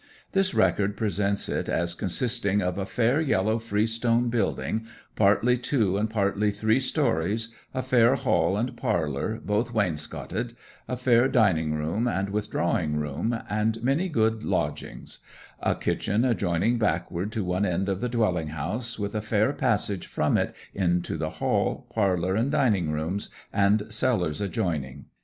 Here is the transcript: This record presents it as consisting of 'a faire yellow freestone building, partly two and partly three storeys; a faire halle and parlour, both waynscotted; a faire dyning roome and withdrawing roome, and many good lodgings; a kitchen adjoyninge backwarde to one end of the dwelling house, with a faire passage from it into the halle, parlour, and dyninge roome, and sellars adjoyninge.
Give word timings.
This 0.31 0.55
record 0.55 0.97
presents 0.97 1.47
it 1.47 1.69
as 1.69 1.93
consisting 1.93 2.59
of 2.59 2.79
'a 2.79 2.87
faire 2.87 3.21
yellow 3.21 3.59
freestone 3.59 4.29
building, 4.29 4.87
partly 5.15 5.59
two 5.59 5.95
and 5.95 6.09
partly 6.09 6.49
three 6.49 6.79
storeys; 6.79 7.49
a 7.71 7.83
faire 7.83 8.15
halle 8.15 8.57
and 8.57 8.75
parlour, 8.75 9.39
both 9.45 9.71
waynscotted; 9.75 10.55
a 10.87 10.97
faire 10.97 11.27
dyning 11.29 11.73
roome 11.75 12.07
and 12.07 12.31
withdrawing 12.31 12.95
roome, 12.95 13.43
and 13.47 13.83
many 13.83 14.09
good 14.09 14.43
lodgings; 14.43 15.19
a 15.61 15.75
kitchen 15.75 16.23
adjoyninge 16.23 16.79
backwarde 16.79 17.31
to 17.33 17.43
one 17.43 17.63
end 17.63 17.87
of 17.87 18.01
the 18.01 18.09
dwelling 18.09 18.47
house, 18.47 18.97
with 18.97 19.13
a 19.13 19.21
faire 19.21 19.53
passage 19.53 20.07
from 20.07 20.35
it 20.35 20.55
into 20.73 21.15
the 21.15 21.29
halle, 21.29 21.85
parlour, 21.93 22.35
and 22.35 22.51
dyninge 22.51 22.89
roome, 22.91 23.19
and 23.53 23.83
sellars 23.91 24.41
adjoyninge. 24.41 25.03